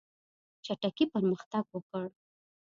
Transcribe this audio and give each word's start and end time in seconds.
چټکي 0.65 1.05
پرمختګ 1.13 1.63
وکړ. 1.73 2.05